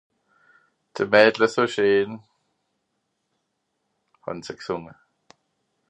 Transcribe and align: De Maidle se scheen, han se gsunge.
De 0.97 1.05
Maidle 1.11 1.47
se 1.55 1.65
scheen, 1.73 2.11
han 4.25 4.39
se 4.49 4.53
gsunge. 4.59 4.97